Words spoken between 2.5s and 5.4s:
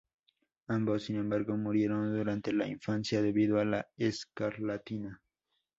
la infancia debido a la escarlatina.